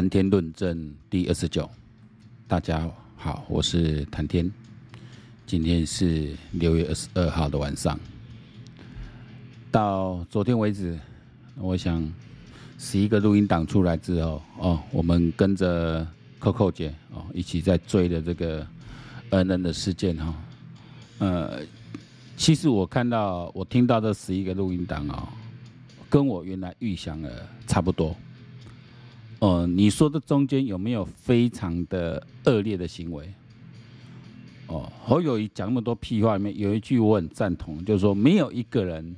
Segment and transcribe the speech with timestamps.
[0.00, 1.68] 谈天论证第二十九，
[2.48, 4.50] 大家好，我是谈天。
[5.46, 8.00] 今天是六月二十二号的晚上，
[9.70, 10.98] 到昨天为止，
[11.58, 12.10] 我想
[12.78, 16.08] 十一个录音档出来之后，哦，我们跟着
[16.40, 18.66] Coco 姐哦一起在追的这个
[19.28, 20.34] N N 的事件哈，
[21.18, 21.60] 呃，
[22.38, 25.28] 其实我看到我听到这十一个录音档哦，
[26.08, 28.16] 跟我原来预想的差不多。
[29.40, 33.26] 哦、呃，你说的中间有没有非常的恶劣的行为？
[34.66, 39.16] 哦，侯友谊讲那么多屁话里面有一句我很赞同，就是说没有一个人，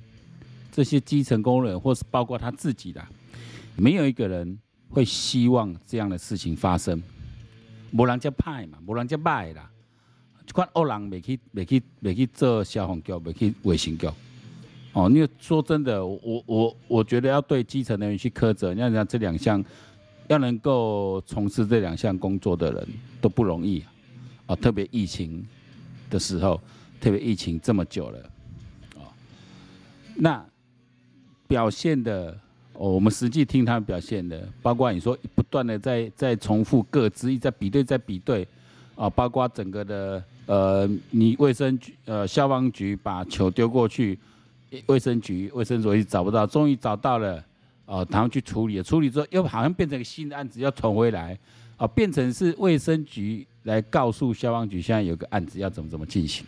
[0.70, 3.04] 这些基层工人或是包括他自己的，
[3.76, 4.56] 没有一个人
[4.88, 7.02] 会希望这样的事情发生。
[7.92, 9.68] 无人家派嘛，无人家卖啦，
[10.46, 14.08] 就看恶人没去没去没去做消防局，没去卫生局。
[14.92, 19.62] 哦，你说真的，我我我觉得要对基层人员去苛责，你要讲这两项。
[20.28, 22.88] 要能够从事这两项工作的人
[23.20, 23.84] 都不容易
[24.46, 24.56] 啊！
[24.56, 25.44] 特别疫情
[26.08, 26.60] 的时候，
[27.00, 28.18] 特别疫情这么久了
[28.96, 29.10] 啊，
[30.14, 30.44] 那
[31.46, 32.38] 表现的，
[32.72, 38.46] 我们实际听他们表现的，包括你说不断的在在重复各自，一直在比对，在比对
[38.94, 44.18] 啊，包括整个的呃，你卫生局呃消防局把球丢过去，
[44.86, 47.44] 卫生局卫生所一直找不到，终于找到了。
[47.86, 51.38] 哦，然后去处理了，处理之后又好像变成一个新的案子要传回来，
[51.76, 56.44] 哦，变成是卫生局来告诉消防局现在有个案子要怎么怎么进行。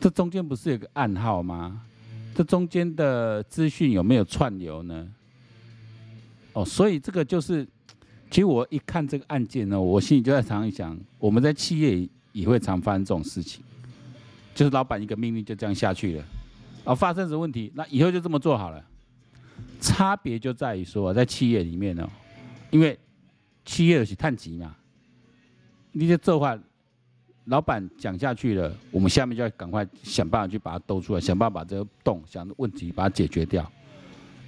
[0.00, 1.80] 这中间不是有个暗号吗？
[2.34, 5.06] 这中间的资讯有没有串流呢？
[6.54, 7.66] 哦，所以这个就是，
[8.30, 13.62] 其实我一看这个案件呢，我心里就在常想，我们在企业也会常发生这种事情，
[14.54, 16.24] 就是老板一个命令就这样下去了，
[16.84, 18.82] 啊，发生什么问题，那以后就这么做好了。
[19.80, 22.08] 差别就在于说，在企业里面呢，
[22.70, 22.98] 因为
[23.64, 24.76] 企业是碳级嘛，
[25.92, 26.58] 你这做话，
[27.46, 33.70] 老板讲下去了，我们下面就要赶快想办法去把它兜出来，想办法把这个洞想问题把它解决掉，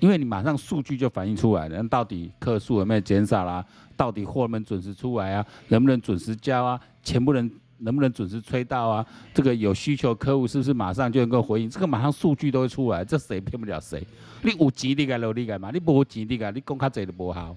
[0.01, 3.65] 因为你马上数据就反映出来了，那到底客数有没有减少啦？
[3.97, 5.47] 到底货能准时出来啊？
[5.69, 6.81] 能不能准时交啊？
[7.03, 7.51] 钱不能？
[7.79, 9.07] 能不能准时催到啊？
[9.33, 11.69] 这个有需求客户是不是马上就能够回应？
[11.69, 14.05] 这个马上数据都会出来，这谁骗不了谁？
[14.43, 15.71] 你有钱你该努力干嘛？
[15.71, 17.57] 你无钱你该你公卡济都不好。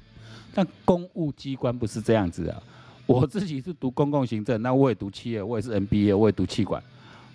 [0.54, 2.62] 但公务机关不是这样子啊。
[3.06, 6.82] 我自己是读公共行政，那我也读企业，我也是 MBA，我也读企管。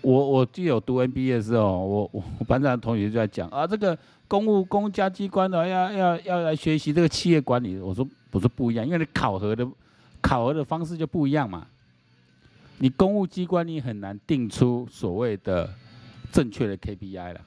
[0.02, 7.78] 我我就有读 MBA 的时候，我我班上的同学就在讲啊，这个公务公家机关的要要要来学习这个企业管理。
[7.78, 9.66] 我说不是不一样，因为你考核的
[10.20, 11.66] 考核的方式就不一样嘛。
[12.82, 15.72] 你公务机关，你很难定出所谓的
[16.32, 17.40] 正确的 KPI 了。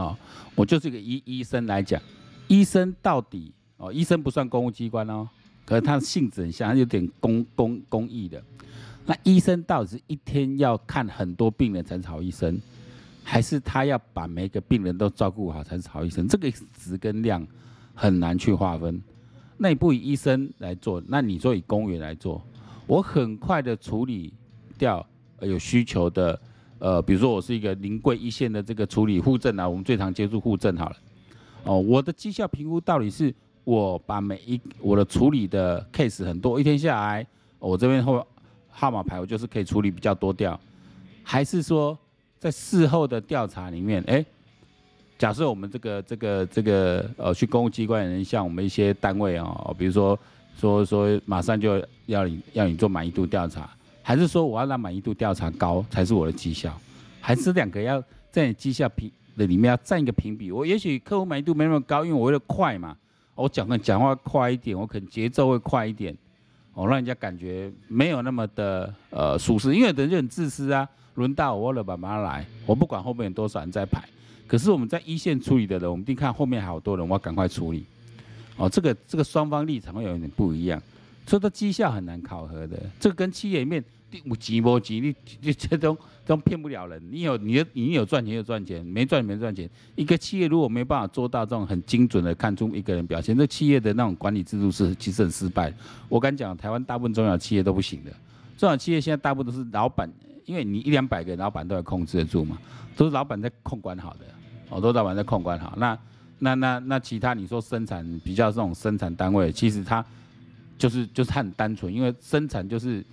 [0.00, 0.16] 啊，
[0.54, 2.00] 我就是一个医医生来讲，
[2.46, 5.28] 医生到底哦，医生不算公务机关哦，
[5.64, 8.40] 可是他的性质很像，他有点公公公益的。
[9.04, 12.56] 那医生到底是一天要看很多病人才是好医生，
[13.24, 16.28] 还是他要把每个病人都照顾好才是好医生？
[16.28, 17.44] 这个值跟量
[17.96, 19.02] 很难去划分。
[19.56, 22.40] 那你不以医生来做，那你说以公务员来做？
[22.88, 24.32] 我很快的处理
[24.78, 25.06] 掉
[25.42, 26.40] 有需求的，
[26.78, 30.96] 呃，比如说我是一个临柜一线的这个处理户政啊，我们最常接触户政好了，
[31.64, 33.32] 哦，我的绩效评估到底是
[33.64, 37.26] 我把每一我的处理的 case 很多，一天下来，
[37.58, 38.26] 我这边后
[38.70, 40.58] 号码牌我就是可以处理比较多掉，
[41.22, 41.96] 还是说
[42.38, 44.24] 在事后的调查里面，哎，
[45.18, 50.18] 假设我们这个这个这个呃去公务机关的人，像我们一些单位啊，比如说。
[50.58, 53.70] 说说马上就要你要你做满意度调查，
[54.02, 56.76] 还是说我要让满意度调查高才是我的绩效？
[57.20, 60.50] 还是两个要在你绩效评的里面要占一个评比？
[60.50, 62.96] 我也许客户满意度没那么高，因为我为了快嘛，
[63.36, 66.16] 我讲的讲话快一点，我可能节奏会快一点，
[66.74, 74.02] 我让人家感觉没有那么的呃舒适，因为人就很自私啊，轮到我了，把妈来，我不管后面有多少人在排，
[74.48, 77.86] 可是我们在一线处理的人，我们一定看后面好多人，我要赶快处理。
[78.58, 80.82] 哦，这个这个双方立场会有点不一样，
[81.26, 82.78] 所以它绩效很难考核的。
[82.98, 83.82] 这个跟企业里面
[84.24, 85.96] 有几波几，你你这种
[86.26, 87.00] 都骗不了人。
[87.10, 89.68] 你有你有你有赚钱有赚钱，没赚没赚钱。
[89.94, 95.72] 一个企业如果没办法做到这种很精准的看出一个人表现，这企业的那种管理制度是其实很失败。
[96.08, 98.10] 我敢讲，台湾大部分中小企业都不行的。
[98.56, 100.10] 中小企业现在大部分都是老板，
[100.46, 102.58] 因为你一两百个老板都要控制得住嘛，
[102.96, 104.24] 都是老板在控管好的，
[104.70, 105.74] 哦，都是老板在控管好。
[105.76, 105.96] 那
[106.38, 110.04] 那那那其他你说生产比较这种生产单位，其实它
[110.76, 113.04] 就是就是很单纯，因为生产就是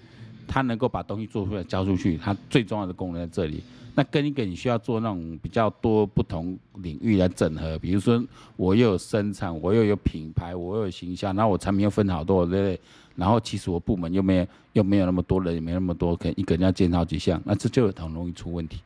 [0.48, 3.64] 它能够把东西做出来交出去，它最重要的功能在这里。
[3.98, 8.22] 那跟一个你需要做那种比较多不同领域来整合，比如说
[8.58, 12.80] 我又有生产，我又有品牌，我又有形象，然后我产品又分好多，对不对？
[13.16, 18.82] 然后其实我部门又没有又没有那么多人，也没那么多，可能一个人要兼好几项，那这就很容易出问题。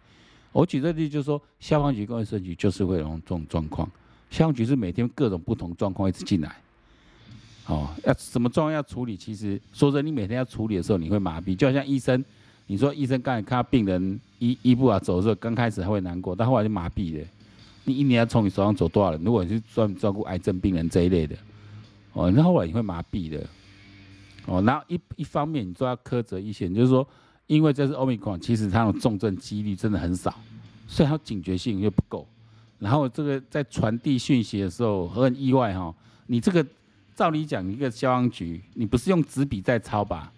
[0.51, 3.89] 我举这例就是说，消防局跟卫生局就是会有这种状况。
[4.30, 6.56] 消防局是每天各种不同状况一直进来，
[7.66, 9.18] 哦，要什么状况要处理？
[9.18, 12.24] 其实说真，你每天要处理的时候，你会麻痹，就好像医生。
[12.68, 17.28] 你说医生刚才看到病人一一步啊走的时候，刚开始还会难过，但后来就麻痹了。
[17.84, 19.24] 你一年要从你手上走多少人？
[19.24, 21.36] 如果你是专门照顾癌症病人这一类的，
[22.14, 23.44] 哦，那后来你会麻痹的。
[24.46, 27.08] 哦，然后一一方面你说要苛责一些，就是说，
[27.48, 30.34] 因为这是欧米克，其实它的重症几率真的很少，
[30.88, 32.28] 所以它警觉性又不够。
[32.80, 35.94] 然后这个在传递讯息的时候很意外哈，
[36.28, 36.66] 你这个
[37.16, 40.31] 照理讲，一个消防局，你不是用纸笔在抄吧？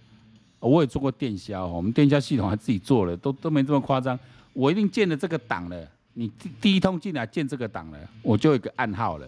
[0.60, 4.18] 我也做过电销，我们电销系统还自己做了，都都没这么夸张。
[4.54, 9.28] 我一定建了这个档了，你第第一通进来建这个档了，我就有一个暗号了。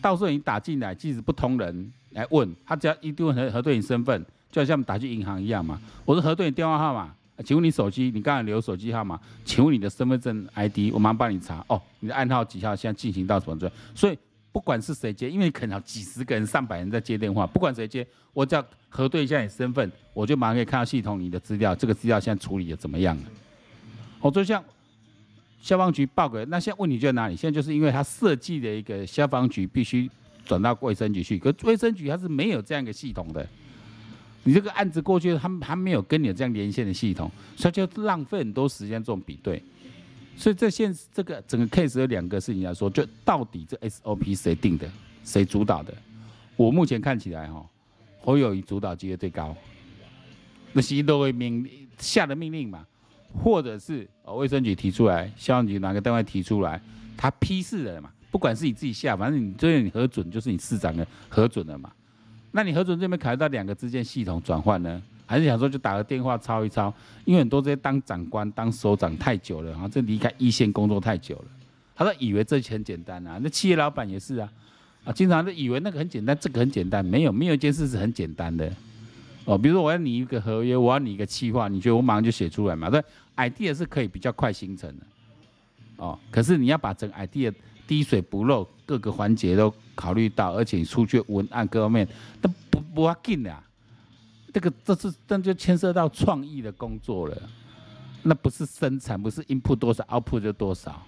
[0.00, 5.80] 到时候你打进来，即使不通人来问，他只要一定核核对你身份，就好像打去银行一样嘛。
[6.04, 7.12] 我说核对你电话号码，
[7.44, 11.64] 请问你手机，你刚才留手机号码，请问你的身份证 ID，我马上帮你查。
[11.68, 12.76] 哦，你的暗号几号？
[12.76, 13.70] 现在进行到什么状？
[13.94, 14.18] 所以。
[14.50, 23.22] 不管是谁接，因为你可能几十个人、上百人在接电话，不管谁接，我只要核对一下你身份，我就马上可以看到系统你的资料，这个资料现在处理的怎么样了？
[24.20, 24.64] 哦，就像
[25.60, 27.36] 消防局报给，那现在问题就在哪里？
[27.36, 30.10] 现在就是因为他设计的一个消防局必须
[30.44, 33.46] 转到卫生局去，可卫生局它是没有这样一个系统的，
[34.44, 39.62] 你这个案子过去，他们还没有跟你有这样连线的系统，所以就浪费很多时间做比对。
[40.36, 44.88] 所以这现这个整个 case 有两个事情来说，就到底这 SOP 谁定的，
[45.24, 45.92] 谁主导的？
[46.56, 47.68] 我目前看起来哈，
[48.20, 49.54] 侯友谊主导机会最高，
[50.72, 51.68] 那谁都会命
[51.98, 52.86] 下的命令嘛，
[53.34, 56.80] 或者是卫生局提出来，消防局哪个单位提出来，
[57.16, 58.10] 他批示了嘛？
[58.30, 61.90] 不管是你自己下，反正你最后你核准就是你市长的核准了嘛？
[62.50, 65.02] 那你核准这边考虑到两个之间系统转换呢？
[65.26, 66.92] 还是想说就打个电话抄一抄，
[67.26, 71.44] 因为很多这些当长官、当首长太久了，然后这离开一线工作太久了，
[71.94, 73.38] 他说以为这很简单啊。
[73.42, 74.50] 那企业老板也是啊，
[75.04, 78.72] 啊，经常都以为那个很简单，这个很简单，没有没有一件事是很简单的。
[79.44, 82.88] 哦，比如说我要拟一个合约，我要拟一个企划，你觉得我马上就写出来嘛？
[82.88, 83.02] 对
[83.36, 85.04] ，idea 是可以比较快形成的。
[85.96, 87.52] 哦，可是你要把整个 idea
[87.88, 92.06] 滴水不漏，各个环节都考虑到，而且你出去文案各方面
[92.40, 93.52] 都不不要紧的。
[94.52, 97.36] 这个这是这就牵涉到创意的工作了，
[98.22, 101.02] 那不是生产，不是 input 多少 output 就多少。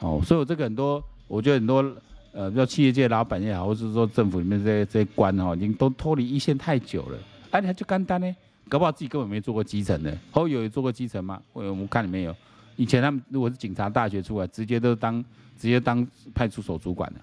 [0.00, 1.96] 哦，所以我这个很多，我觉得很多
[2.32, 7.18] 呃，叫企业界老板也好，或者是说政府里面这些这些官哈，已经都脱离一线太久了。
[7.50, 8.34] 哎，你还就干单呢？
[8.68, 10.16] 搞不好自己根本没做过基层的。
[10.30, 11.42] 后有做过基层吗？
[11.52, 12.36] 我我们看里面有，
[12.80, 15.22] 以前他们如果是警察大学出来，直接都当
[15.58, 17.20] 直接当派出所主管的，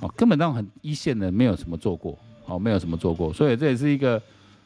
[0.00, 2.18] 哦，根本那种很一线的，没有什么做过。
[2.46, 4.20] 哦，没有什么做过，所以这也是一个，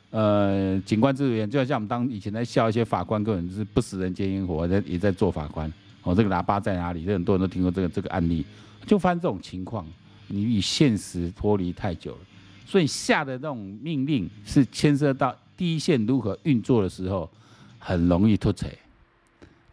[0.08, 5.70] 呃，警官制度员，就好像我们当以前在笑一些法官，根本就是不食人间烟火，在也在做法官。
[6.02, 7.04] 哦，这个喇叭在哪里？
[7.04, 8.42] 这很多人都听过这个这个案例，
[8.86, 9.86] 就发生这种情况，
[10.28, 12.20] 你与现实脱离太久了，
[12.64, 17.28] 所以下的那种命令是牵涉到第一线如何运作的时候，
[17.78, 18.78] 很容易脱槌。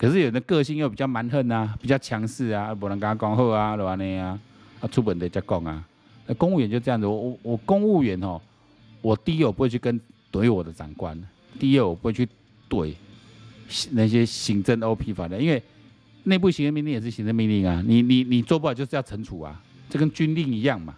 [0.01, 4.39] 可是有的个性又比较蛮横啊，比较强势啊，不能跟他讲好啊，就安尼啊，
[4.80, 5.86] 啊出门得再讲啊。
[6.25, 8.42] 那公务员就这样子，我我公务员哦，
[8.99, 11.16] 我第一我不会去跟怼我的长官，
[11.59, 12.28] 第二我不会去
[12.68, 12.92] 怼
[13.92, 15.61] 那些行政 OP 法的，因为
[16.23, 20.95] 内部行政命令也是行政命令啊，你你你做不好就是要惩处啊，这跟军令一样嘛。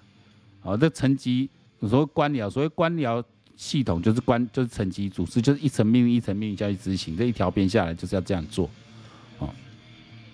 [0.62, 1.50] 哦，这层级
[1.82, 3.22] 所谓官僚，所谓官僚
[3.58, 8.70] 系统就是官就是层级组织，就是一层命令一层命令下去执行，这一条边下来就是要这样做。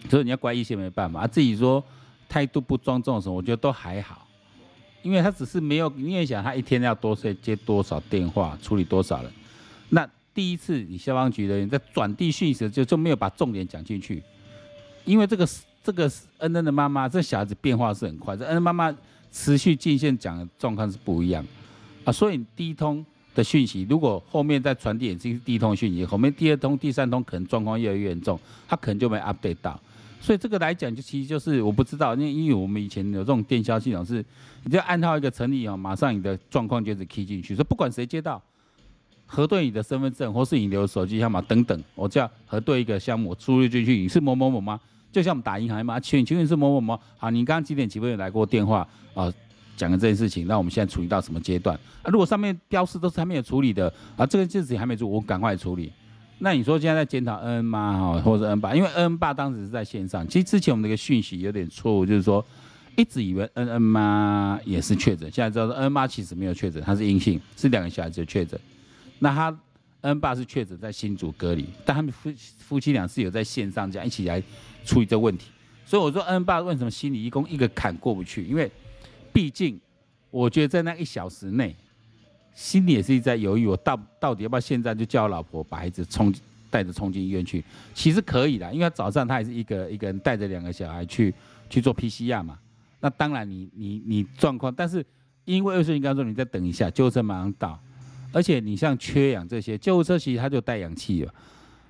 [0.08, 1.84] 所以你要怪一些没办法，啊自己说
[2.28, 4.28] 态度不庄重的时候，我觉得都还好。
[5.02, 9.32] 因为他只是没有，你也想他一天要多接接多少电话，处理多少人。
[9.88, 14.22] 那第一次你消防局的人在转递讯息就就没有把重点讲进去，
[15.06, 15.48] 因为这个
[15.82, 18.94] 这个恩恩的妈妈，这小孩子变化是很快，这恩恩妈妈
[19.32, 21.46] 持续进线讲的状况是不一样
[22.04, 22.12] 啊。
[22.12, 28.38] 所以第一通的讯息，如果后面再传递也是第一通讯息，后面第二通、第三通可能状况越来越严重，
[28.68, 29.80] 他可能就没 update 到。
[30.20, 34.24] 所以这个来讲，就其实就是我不知道，因为因为我们以前有这种电销系统是，
[34.64, 38.42] 你就按照一个成立哦，马上你的状况就是 key 进去，所以不管谁接到，
[39.26, 44.80] 核对你的身份证或是你留手机号码等等，我就要核对一个项目，我输入进去，你是某某某吗？
[45.12, 47.00] 就像我们打银行嘛，请请问是某某某？
[47.18, 49.32] 好，你刚刚几点几分有来过电话啊？
[49.78, 51.74] 讲的这件事情，那我们现在处理到什么阶段？
[52.04, 55.90] 啊，如果上面标示都是还没有处理的啊，这个事情还没做，我赶快处理。
[56.42, 62.44] 那你说现在在检讨 N 妈哈，或者 N 爸，因为 N 爸当时是在线上，其实之前我们那个讯息有点错误，就是说
[62.96, 68.58] 一直以为 N N 妈也是确诊，现在知道 N 妈其实没有确诊，他是阴性，是两个小孩子确诊。
[69.20, 69.60] 那他
[70.00, 74.42] N 爸是确诊在新竹隔离，但他们夫夫妻俩是有在线上这样一起来
[74.86, 75.52] 处理这问题。
[75.86, 78.46] 所以我说 N 爸为什么心理一共一个坎过不去？
[78.46, 78.72] 因为
[79.34, 79.78] 毕竟
[80.32, 81.76] 我觉得在那一小时内。
[82.54, 86.34] 心里也是一直在犹豫，我到到底要不要现在就叫我老婆把孩子冲
[86.70, 87.64] 带着冲进医院去？
[87.94, 91.34] 其实可以的，因为早上他也是一个一个人带着两个小孩去
[91.70, 92.60] 去做 PCR 嘛。
[93.00, 95.06] 那当然你你你状况，但是
[95.46, 97.80] 因为卫生局刚说你再等一下，救护车马上到，
[98.32, 101.34] 而且你像缺氧这些，救护车其实它就带氧气了。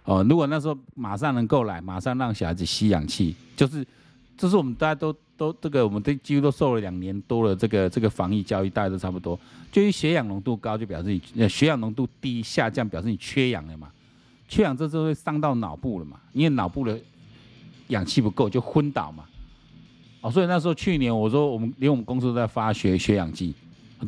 [0.06, 3.86] 哦，如果那时候马上能够来，马上让小孩子吸氧气，就是
[4.40, 5.16] 这是我们大家都。
[5.40, 9.40] 都这个，我们都几乎都受了两年多了这个这个防疫教育，大家都差不多。
[9.72, 13.90] 就因血氧浓度高，就表示你血氧浓度低下降，表示你缺氧了嘛。
[14.50, 17.00] 缺氧这时候会伤到脑部了嘛，因为脑部的
[17.88, 19.24] 氧气不够就昏倒嘛。
[20.20, 23.54] 哦，所以那时候去年我说我们连我们公司都在发血血氧机，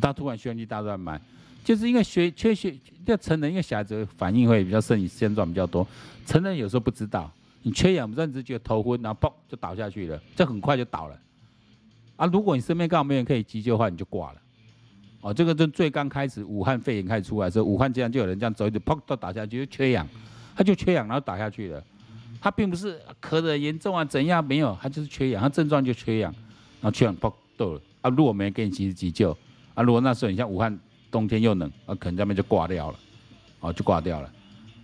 [0.02, 1.18] 他突然血氧机大家都在买，
[1.64, 5.88] 就是因为血缺血要成人，因为小孩子反应会比较生理现状比较多，
[6.26, 7.32] 成人有时候不知道。
[7.62, 11.18] 你缺氧，不是你只觉得头昏，然后砰就倒下去了，这很快就倒了。
[12.16, 14.40] 啊，如果你身边刚好没人可以急救的话，你就挂了。
[15.20, 20.06] 哦，这个就最刚开始武汉肺炎开始出来的时候，武汉这样就有人这样走一走，砰都倒下去，就缺氧，
[20.56, 21.82] 他就缺氧，然后倒下去了。
[22.40, 26.34] 他并不是咳得严重啊，怎样没有，他就是缺氧，他症状就缺氧，
[26.80, 27.80] 然后缺氧砰倒了。
[28.00, 29.30] 啊，如果没人给你及时急救，
[29.74, 30.76] 啊，如果那时候你像武汉
[31.08, 32.98] 冬天又冷，啊，可能这边就挂掉了，
[33.60, 34.32] 哦，就挂掉了。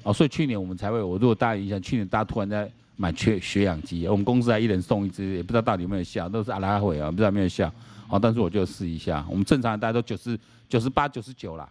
[0.09, 7.71] 哦，所以去年我们才会，我如果大家印象，去年大家突然在买缺血氧机，我们公司还一人送一支，也不知道到底有没有效，都是阿拉会啊，不知道有没有效。
[8.09, 11.69] 哦，但是我就试一下，我们正常大家都九十九十八、九十九啦。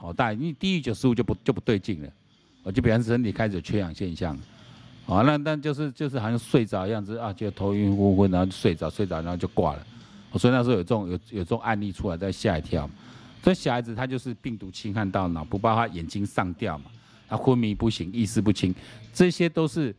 [0.00, 2.08] 哦，大你低于九十五就不就不对劲了，
[2.62, 4.34] 我就表示身体开始有缺氧现象。
[5.04, 9.86] 哦，那那就是就是好像睡着样子啊，就头晕昏昏，然后就睡着睡着，然后就挂了。
[10.38, 12.88] 所以那时候有这种有有这种案例出来，再吓一跳。
[13.42, 16.86] 所以小孩子他就是病毒侵犯到脑部，包括他眼睛上吊嘛。
[17.36, 18.74] 昏迷不醒，意识不清，
[19.12, 19.94] 这些都是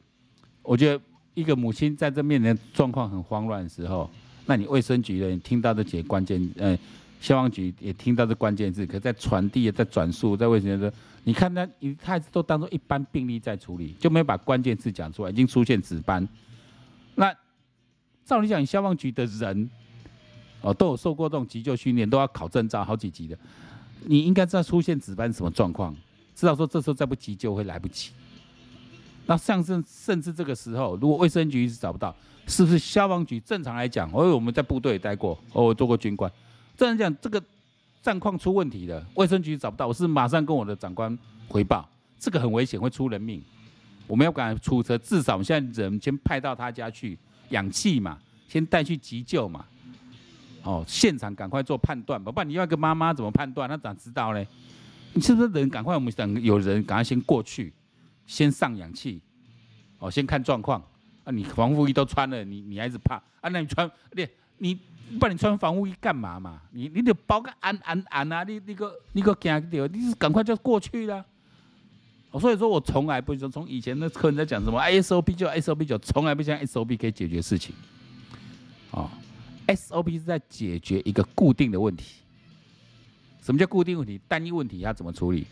[0.62, 1.02] 我觉得
[1.34, 4.10] 一个母亲在这面临状况很慌乱的时候，
[4.46, 6.78] 那你卫生局的人听到这几个关键，呃，
[7.20, 16.28] 消防局也听到这关键字，可在传递、在转述、在卫生局说，你看他一开始都当做一般病例在处理，就没有把关键字讲出来，已经出现值班。
[17.16, 17.34] 那
[18.26, 19.70] 照理讲，消防局的人
[20.62, 23.38] 哦都有受过这种急救训练，都要考证照好几级的，
[24.06, 25.96] 你应该知道出现值班什么状况。
[26.36, 28.12] 知道说这时候再不急救会来不及。
[29.26, 32.16] 那像甚甚至这个时候，如果卫生局一直找不到，
[32.46, 36.32] 是不是消防局正常来讲，哦我们在部队待过，我做过军官，
[36.78, 37.42] 正常讲这个
[38.04, 41.90] 战况出问题了，卫生局找不到，我是马上跟我的长官回报，
[42.20, 43.42] 这个很危险，会出人命，
[44.06, 47.18] 我们要赶出车，至少我们现在人先派到他家去，
[47.50, 49.66] 氧气嘛，先带去急救嘛，
[50.62, 53.68] 哦，现场赶快做判断吧，不然你要一个妈妈怎么判断？
[53.68, 54.46] 那咋知道呢？
[55.16, 55.96] 你是不是人赶快？
[55.96, 57.74] 我们等有人赶快先过去，
[58.28, 59.22] 先上氧气，
[59.98, 60.80] 哦，先看状况。
[61.24, 63.50] 啊，你防护衣都穿了，你你还是怕啊？
[63.50, 64.76] 那你穿，你你
[65.18, 66.62] 不然你穿防护衣干嘛嘛？
[66.72, 68.44] 你你得包个安安安啊！
[68.44, 71.26] 你你个你个惊掉，你是赶快就过去了。
[72.32, 77.74] 哦，所以说我从来不说，从以前的客人在讲什么 SOP 就 SOP 就，从来不相信 SOP 可以解决事情。
[78.92, 79.10] 哦
[79.68, 82.18] ，SOP 是在解决一个固定的问题。
[83.46, 84.20] 什么叫固定问题？
[84.28, 85.46] 单一问题要怎么处理？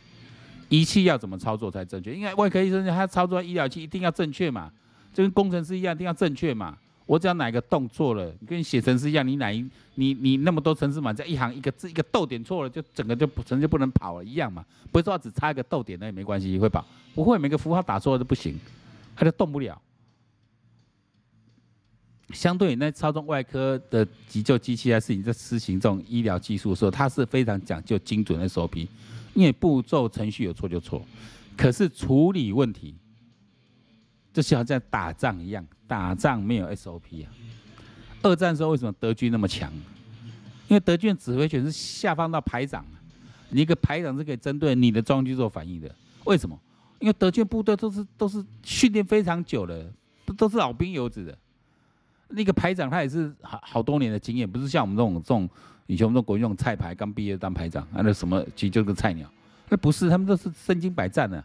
[0.70, 2.16] 仪器要怎么操作才正确？
[2.16, 4.72] 因为外科医生他操作医疗器一定要正确嘛，
[5.14, 6.76] 就跟工程师一样，一定要正确嘛。
[7.06, 14.66] 我只要哪个动错了，跟写程式一样，你哪一你你那么多程式码，这一行一个字一个逗点错了，就整个就程就不能跑了，一样嘛。
[14.92, 16.84] 不是说只差一个逗点那也没关系，会跑？
[17.14, 18.60] 不会，每个符号打错了都不行，
[19.16, 19.80] 它就动不了。
[22.34, 28.88] 相对那操纵外科的急救机器，还是你在施行这种医疗技术的时候，它是非常讲究精准的 SOP，
[29.34, 31.06] 因为步骤程序有错就错。
[31.56, 32.96] 可是处理问题，
[34.34, 37.32] 就像在打仗一样，打仗没有 SOP 啊。
[38.24, 39.72] 二战时候为什么德军那么强？
[40.68, 42.84] 因为德军指挥权是下放到排长，
[43.50, 45.94] 你一个排长是可以针对你的状况去做反应的。
[46.24, 46.60] 为什么？
[47.00, 49.92] 因为德军部队都是都是训练非常久的，
[50.25, 51.38] 都都是老兵油子的。
[52.36, 55.50] 那个排长他也是好好多年的经验，不是像我们这种这种
[55.86, 59.30] 以前我们这种国军这种菜排刚毕业当排长，啊那什么其实就是菜鸟，
[59.70, 61.38] 那不是，他们都是身经百战的，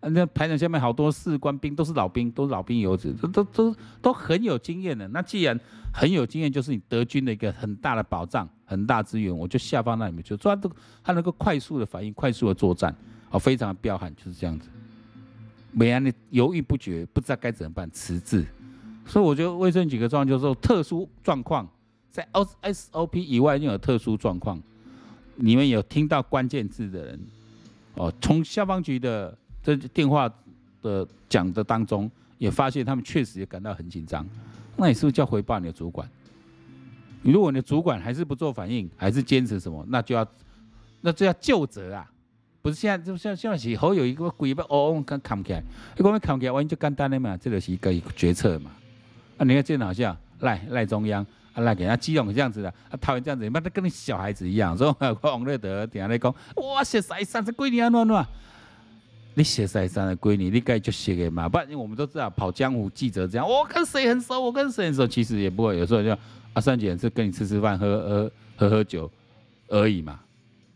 [0.00, 5.06] 啊那排长下面好多士官兵都是老兵，都是老兵油子，都都都都很有经验的。
[5.08, 5.58] 那既然
[5.92, 12.94] 很有经验，就是你德军的一个很大的保障，很大资源，我就下放那里面，就抓这个，他能够快速的反应，快速的作战，
[13.30, 14.68] 哦，非常的彪悍，就是这样子。
[15.72, 18.46] 美安的犹豫不决，不知道该怎么办，迟滞。
[19.06, 21.66] 所以我觉得卫生局的状况就是说，特殊状况
[22.10, 24.60] 在 SOP 以外，又有特殊状况。
[25.36, 27.20] 你们有听到关键字的人，
[27.94, 30.32] 哦，从消防局的这电话
[30.82, 34.26] 的讲的当中，也发现他们确实也感到很紧张。
[34.76, 36.08] 那你是不是叫回报你的主管？
[37.22, 40.26] 如果你的主管还是不做反应，还是坚持什么，那就要，
[41.02, 42.10] 那就要就责啊！
[42.62, 45.62] 不是现在就像现在是好有一个鬼要哦哦看看不起来，
[45.96, 48.70] 你讲看不起来，完全就简单的嘛，这就是一个决策嘛。
[49.36, 51.24] 啊，你看这好像赖赖中央。
[51.54, 58.26] 啊，赖给他激动这样子的，啊，讨厌这样子，你妈的跟你小孩子一样， 说王瑞德等下来讲，哇，写三三的闺女啊，暖暖，
[59.32, 66.14] 你写三三的闺女，你该就写给嘛，不然我们都知道跑江湖记者这样，我跟谁很熟，我跟谁很熟，其实也不会，有时候就
[66.52, 69.10] 阿三姐是跟你吃吃饭，喝喝喝喝酒
[69.68, 70.20] 而已嘛，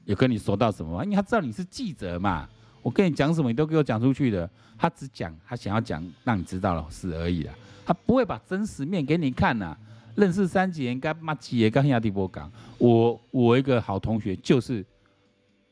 [0.07, 1.05] 有跟你说到什么吗？
[1.05, 2.49] 因为他知道你是记者嘛，
[2.83, 7.53] 我跟你讲什么，你都给我讲出去的，他只讲他想要讲让你知道的事而已啦，
[7.85, 9.77] 他不会把真实面给你看呐。
[10.17, 14.85] 认识三几年，干嘛几也跟亚迪波讲，我我一个好同学就是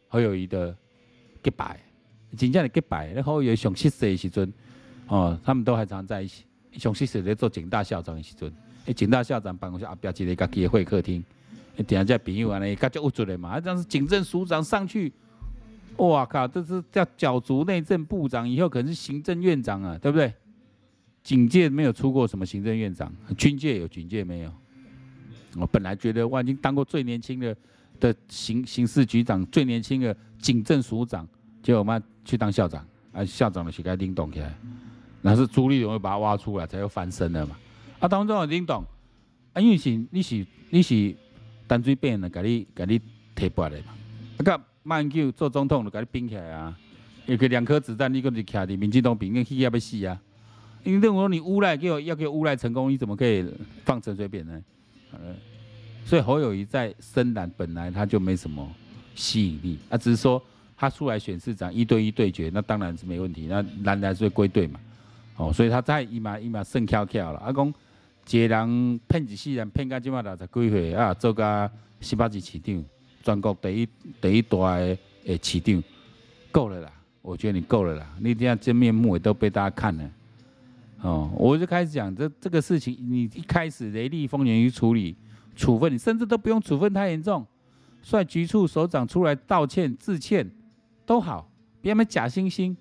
[0.06, 0.74] 侯友谊的
[1.42, 1.78] 结拜，
[2.36, 3.12] 真正的结拜。
[3.12, 4.50] 然后有上七岁的时阵，
[5.08, 6.44] 哦，他们都还常在一起。
[6.74, 8.50] 上七岁在做警大校长的时阵，
[8.86, 11.22] 诶，警大校长办公室阿边一个家己的会客厅，
[11.76, 13.58] 诶点下这朋友啊，呢，他就有做的嘛。
[13.58, 15.12] 这样是警政署长上去，
[15.99, 20.33] 哇靠，这是叫角逐内政部长，以后可能是行政院长啊，对不对？
[21.23, 24.52] 警界没有出过什么行政院长，军界有，警界没有。
[25.57, 27.55] 我本来觉得我已经当过最年轻的
[27.99, 31.28] 的刑刑事局长，最年轻的警政署长，
[31.62, 34.55] 结果我们去当校长，啊，校长的膝盖叮咚起来，
[35.21, 37.57] 那是朱立伦又把他挖出来才又翻身了嘛。
[37.99, 38.85] 啊，当中有叮咚，
[39.52, 41.14] 啊，因为是你是你是
[41.67, 43.00] 单嘴变的，给你给你
[43.35, 43.93] 提拔的嘛。
[44.38, 46.75] 啊，个马英九做总统就甲你拼起来啊，
[47.26, 50.18] 有个两颗子弹，你个就卡在民进党边，跟起要要死啊。
[50.83, 53.47] 你认为说你诬赖给我要给我诬赖成功，你怎么可以
[53.85, 54.62] 放陈水扁呢？
[56.07, 58.66] 所以侯友谊在深蓝本来他就没什么
[59.14, 60.42] 吸引力啊，只是说
[60.75, 64.80] 他出来选市长一对一对决，那当然是没问题，那蓝还是归队嘛。
[65.36, 67.39] 哦，所以他在一码一码胜翘翘了。
[67.41, 67.69] 阿公
[68.30, 72.84] 一个人骗一世人骗到今码六十几岁啊，做个十八级市长，
[73.23, 73.89] 全国第一
[74.21, 75.83] 第一大的诶市长，
[76.50, 80.11] 够了啦，我觉得你够了啦，你这样真面目也都被大家看了。
[81.02, 85.17] 哦，我就开始讲这这个事情，你一开始雷厉风行去处理
[85.54, 87.47] 处分，你甚至都不用处分太严重，
[88.02, 90.50] 率局处首长出来道歉致歉
[91.07, 91.49] 都好，
[91.81, 92.75] 别那么假惺惺。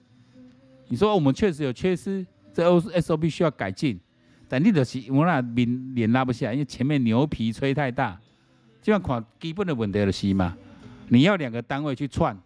[0.88, 4.00] 你说我们确实有缺失，这 SOP 需要改进，
[4.48, 8.20] 但你就是我那脸脸拉不下，因为前面牛皮吹太大，
[8.88, 10.56] 这样看基本的问题就是嘛。
[11.10, 12.38] 你要两个单位去串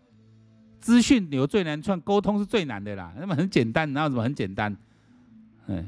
[0.80, 3.14] 资讯流最难串，沟通是最难的啦。
[3.20, 4.76] 那么很简单，然后什么很简单？
[5.68, 5.88] 嗯，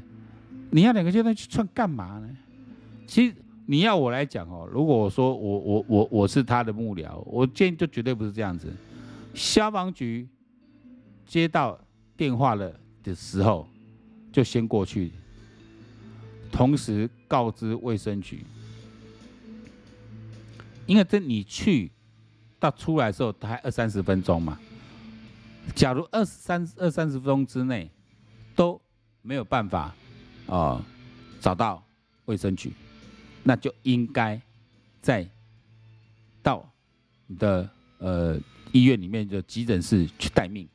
[0.70, 2.28] 你要两个阶段去串干嘛呢？
[3.04, 3.34] 其实
[3.66, 8.72] 你要我来讲哦，如果我说我我我我是他的幕僚，我建议就绝对不是这样子。
[9.34, 10.28] 消防局
[11.26, 11.76] 接到
[12.16, 13.68] 电话了的时候，
[14.30, 15.10] 就先过去，
[16.52, 18.44] 同时告知卫生局，
[20.86, 21.90] 因为这你去
[22.58, 24.58] 到出来的时候，还二三十分钟嘛。
[25.74, 27.90] 假如二三二三十分钟之内
[28.54, 28.80] 都
[29.22, 29.94] 没有办法，
[30.46, 30.84] 啊，
[31.40, 31.82] 找到
[32.26, 32.72] 卫生局，
[33.42, 34.40] 那就应该
[35.00, 35.26] 再
[36.42, 36.70] 到
[37.26, 37.68] 你的
[37.98, 38.38] 呃
[38.72, 40.68] 医院里面的急诊室去待命，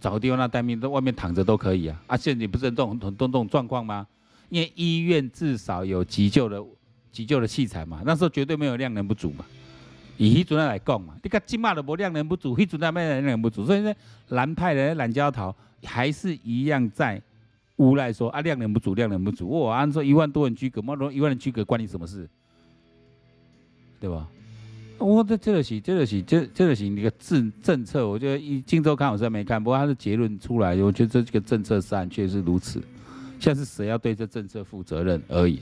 [0.00, 2.02] 找个地方那待命，在外面躺着都可以啊。
[2.06, 4.06] 啊，现在你不是很多很多这种状况吗？
[4.48, 6.64] 因为医院至少有急救的
[7.16, 9.44] 急救的器材嘛，那时候绝对没有量能不足嘛。
[10.18, 13.94] 以迄阵来讲嘛，你看今嘛都无量能不足，迄阵那边量能不足，所以呢，
[14.28, 15.54] 蓝派的蓝胶桃。
[15.84, 17.22] 还是一样在
[17.76, 19.46] 诬赖说啊，量能不足，量能不足。
[19.48, 22.28] 我按说一万多人居隔，嘛，说一万人居隔关你什么事？
[24.00, 24.26] 对吧？
[24.98, 28.08] 我这这个是这个是这这个是一个政政策。
[28.08, 32.82] 我觉得一荆州看我是没看，不过他的结论出来，我觉得这个政策上确实如此。
[33.38, 35.60] 现在是谁要对这政策负责任而已？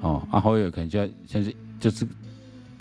[0.00, 2.06] 哦，啊，后有可能就要像是就是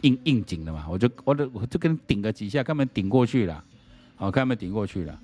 [0.01, 3.63] 应应景的嘛，我就我就我就跟顶个几下，看没顶过去了，
[4.15, 5.19] 好，看没顶过去了。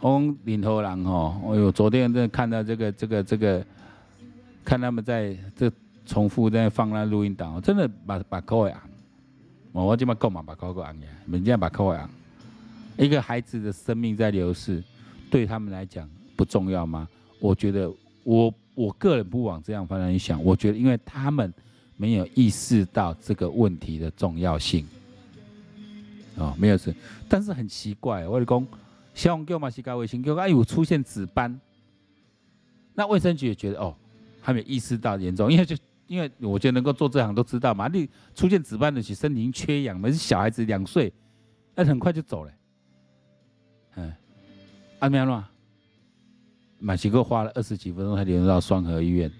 [0.00, 3.66] 哦领头狼哦，哎呦，昨天真的看到这个这个这个，
[4.64, 5.70] 看他们在这
[6.06, 8.80] 重复在放那录音档，真的把把口会昂，
[9.72, 12.08] 我我今嘛够嘛把口给昂呀，人家把口会昂，
[12.96, 14.82] 一个孩子的生命在流逝，
[15.30, 17.08] 对他们来讲不重要吗？
[17.40, 17.92] 我觉得
[18.28, 21.50] 我我个人不往这样方向去想，我觉得因为他们
[21.96, 24.86] 没有意识到这个问题的重要性。
[26.36, 26.94] 哦，没有事，
[27.26, 28.66] 但是很奇怪，我跟你讲，
[29.14, 31.58] 消防局嘛是搞卫生局，哎有出现紫斑，
[32.94, 33.96] 那卫生局也觉得哦，
[34.42, 35.74] 还没有意识到严重，因为就
[36.06, 41.10] 因为我觉得能够做这行都知道嘛，你出现紫斑的，其身体已经缺氧嘛，是小孩子两岁，
[41.74, 42.52] 那很快就走了，
[43.96, 44.12] 嗯，
[44.98, 45.42] 阿苗乱，
[46.78, 49.30] 马西哥花了二十几分钟才联络到双和医院，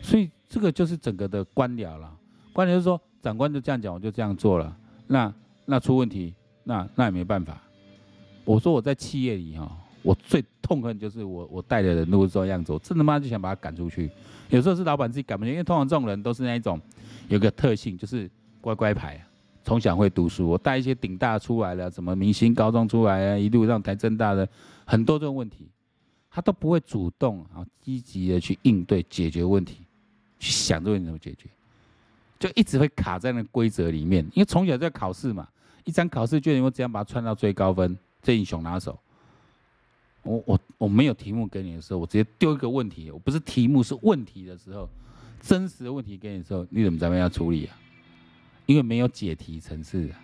[0.00, 2.10] 所以这个就是整个的官僚了，
[2.52, 4.76] 官僚就是说长官就这样讲，我就这样做了。
[5.06, 5.32] 那
[5.64, 7.60] 那出问题，那那也没办法。
[8.44, 9.70] 我说我在企业里哈，
[10.02, 14.10] 我最痛恨就是我我带的人都是这样子，我真他妈就想把他赶出去。
[14.50, 16.80] 有时候是老板自己赶不出去，因为通常这种人都是那一种，
[17.28, 19.24] 有个特性就是乖乖牌，
[19.64, 20.48] 从小会读书。
[20.48, 24.46] 我带一些顶大出来了，什么明星高中出来啊，一路上台政大的，
[24.84, 25.68] 很多这种问题，
[26.30, 29.78] 他都不会主动啊积极的去应对解决问题，
[30.38, 31.48] 去想这个问题怎么解决。
[32.38, 35.48] 就一直会卡在那规则里面，因为从小在考试嘛，
[35.84, 38.98] 一张考试卷，我怎样把它串到最高分，这英雄拿手。
[40.24, 44.88] 我我我没有题目给你的时候，我直接丢一个问题，我不是题目是问题的时候，
[45.40, 47.76] 真实的问题给你的时候，你怎么怎么样处理啊？
[48.66, 50.14] 因为没有解题程式啊。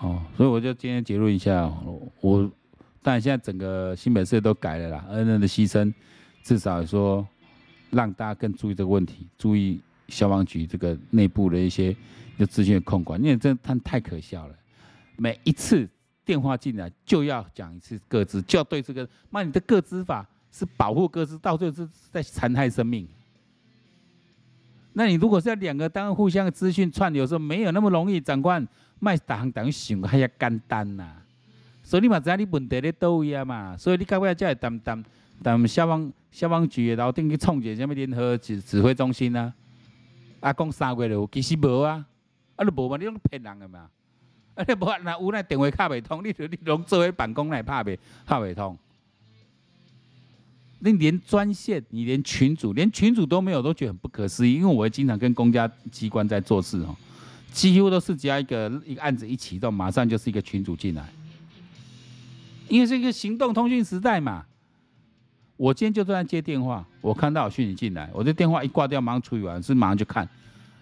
[0.00, 1.70] 哦，所以我就今天结论一下，
[2.20, 2.50] 我
[3.04, 5.94] 但现在整个新北市都改了啦，恩恩的牺牲，
[6.42, 7.24] 至少说
[7.90, 9.80] 让大家更注意这个问题，注意。
[10.08, 11.96] 消防局这个内部的一些
[12.36, 14.54] 的资讯的控管，因为这他太可笑了。
[15.16, 15.88] 每一次
[16.26, 23.08] 电话进来就要讲一次个资，就要对这个，那，你的个资法是保护个资，到最后是在残害生命。
[24.92, 28.20] 那你如果是要两个单位互相的资讯串流，有时候没有那么容易。
[28.20, 28.68] 长官，
[29.00, 31.16] 卖大行等于想还要干单呐。
[31.84, 33.76] 所以你嘛知影你问题咧倒位啊嘛？
[33.76, 35.04] 所以你到尾才会担担
[35.42, 39.52] 担消防消防局的楼顶去创一个什么联合指指挥中心啊？
[40.40, 42.04] 啊，讲三月就有，其实无啊，
[42.56, 43.88] 啊，你无嘛，你拢骗人诶嘛，
[44.54, 48.76] 啊，你无那有那电话卡袂通，你你拢做喺办公来拍袂拍袂通，
[50.80, 54.54] 你连专线，你连群组，连群组都没有，都觉得很不可思议。
[54.54, 56.94] 因为我会经常跟公家机关在做事哦，
[57.52, 61.08] 几乎都是只要一个一个案子一启动，马上就是一个群组进来，
[62.68, 64.44] 因为是一个行动通讯时代嘛。
[65.56, 70.28] 我今天就在接电话，我看到有讯息进来，我这电话一挂掉，马上处理完，是马上就看。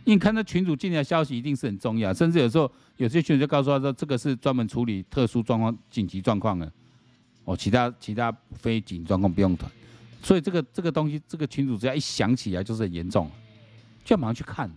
[0.04, 6.72] 因为看到群主进来的消息一定是很重要，甚至有时候有些群主就告诉他说，这个是专门处理特殊状况、紧急状况的，
[7.44, 9.70] 哦，其他其他非紧急状况不用团。
[10.22, 13.30] 所以这个这个东西，这个群主只要一想起来就是很严重，
[14.04, 14.70] 就要马上去看。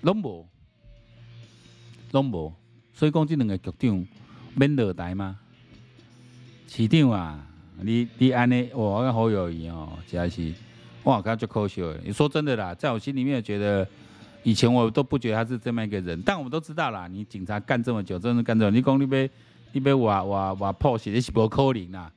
[0.00, 0.46] 拢无，
[2.12, 2.52] 拢无，
[2.94, 4.06] 所以讲这两个局长
[4.54, 5.38] 免落台吗？
[6.74, 7.38] 市长啊！
[7.82, 10.54] 你你安尼，我好友谊哦，真是
[11.04, 11.82] 哇，感觉可笑。
[12.02, 13.86] 你说真的啦，在我心里面觉得，
[14.42, 19.30] 以前我都不觉得他是这么一个人，但我们都知道啦，你警察干这么久，真的干这么久，你讲你被
[19.72, 22.10] 你被挖挖挖破鞋，你是不可能啦。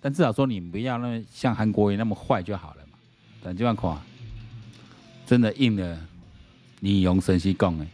[0.00, 2.98] 但至少说你不要那么像韩国人那么坏就好了嘛。
[3.42, 3.94] 但这样看，
[5.26, 5.98] 真的应了
[6.80, 7.84] 李荣生是讲的，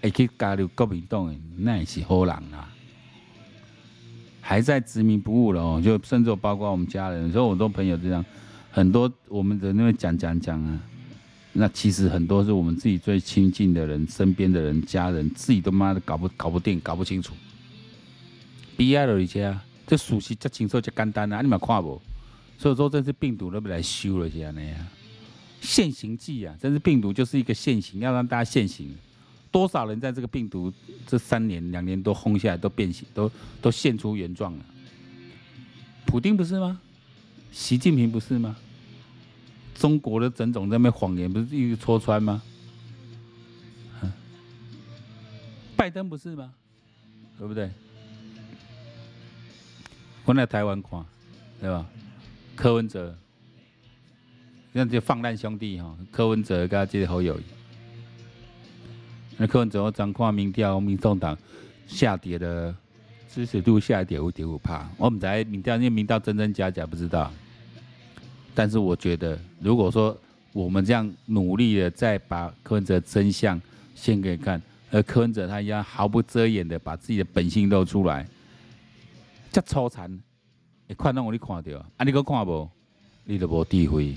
[0.00, 2.70] 会去加入国民党的，那也是好人啊。
[4.46, 8.22] 还在执迷不悟了哦，就甚至包括我们家人，所以我很多朋友这样，
[8.70, 10.78] 很多我们的那边讲讲讲啊，
[11.54, 17.32] 那其实很多是我们自己最亲近的人、身边的人、家人，自己都妈的搞不搞不定、搞不清楚。
[18.76, 21.98] B I 了一些啊，这属实这清楚这简单啊，你们看不？
[22.58, 24.76] 所以说这次病毒都被来修了些那样，
[25.62, 28.94] 现形记啊，这次病毒就是一个现行，要让大家现行。
[29.54, 30.72] 多少人在这个病毒
[31.06, 33.30] 这三年两年都轰下来都变形，都
[33.62, 34.64] 都现出原状了。
[36.04, 36.80] 普丁不是吗？
[37.52, 38.56] 习近平不是吗？
[39.76, 42.42] 中国的整种那边谎言不是一直戳穿吗？
[45.76, 46.52] 拜登不是吗？
[47.38, 47.70] 对不对？
[50.24, 51.04] 我来台湾看，
[51.60, 51.86] 对吧？
[52.56, 53.16] 柯文哲，
[54.72, 57.42] 那就放烂兄弟哈，柯文哲跟他接好友谊。
[59.36, 61.36] 那柯文哲怎么看民调，民众党
[61.88, 62.74] 下跌的
[63.28, 64.88] 支持度下跌五点五趴。
[64.96, 67.32] 我们在民调，因为民调真真假假不知道。
[68.54, 70.16] 但是我觉得，如果说
[70.52, 73.60] 我们这样努力的再把柯文哲真相
[73.96, 78.24] 先给看，而柯文哲他一样毫不遮掩的把自己的本性露出来，
[79.50, 80.08] 这粗残，
[80.86, 82.70] 你看到我你看到，啊你搁看无，
[83.24, 84.16] 你都无智慧，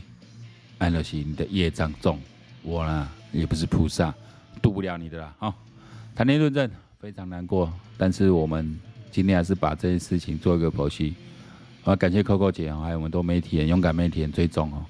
[0.77, 2.19] 安乐是你的业障重，
[2.61, 4.13] 我呢也不是菩萨。
[4.61, 5.53] 渡不了你的啦，好，
[6.15, 8.79] 谈天论证非常难过，但是我们
[9.11, 11.15] 今天还是把这件事情做一个剖析。
[11.83, 14.85] 啊，感谢 Coco 姐啊，还有我们多媒体人、勇敢媒体人追踪哦。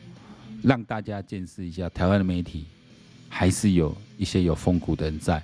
[0.64, 2.66] 让大家见识一下台湾的媒体，
[3.30, 5.42] 还是有一些有风骨的人在。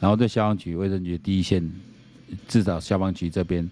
[0.00, 1.70] 然后对消防局、卫生局第一线，
[2.48, 3.70] 至少消防局这边，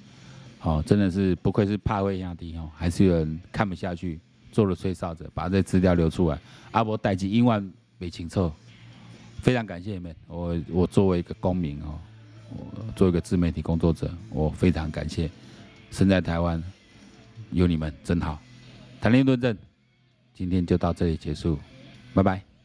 [0.62, 4.20] 哦，真的是不愧是怕位压低哦，还是有人看不下去，
[4.52, 6.38] 做了吹哨者，把这资料流出来。
[6.70, 8.52] 阿伯代志，永远没清楚，
[9.42, 10.14] 非常感谢你们。
[10.26, 11.98] 我我作为一个公民哦，
[12.50, 15.30] 我作为一个自媒体工作者，我非常感谢。
[15.90, 16.62] 身在台湾，
[17.52, 18.40] 有你们真好。
[19.00, 19.56] 谈恋论证，
[20.34, 21.58] 今天就到这里结束，
[22.12, 22.55] 拜拜。